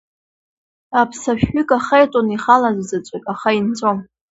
Аԥса 1.01 1.31
шәҩык 1.39 1.69
ахаиҵон 1.77 2.27
ихала 2.35 2.67
аӡә 2.69 2.83
заҵәык, 2.89 3.25
аха 3.33 3.49
инҵәом. 3.57 3.99